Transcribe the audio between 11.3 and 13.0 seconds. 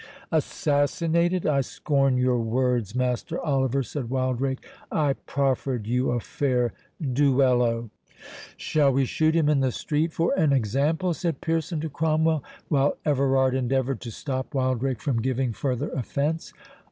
Pearson to Cromwell; while